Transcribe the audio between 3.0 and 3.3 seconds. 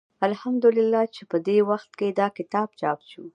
شو.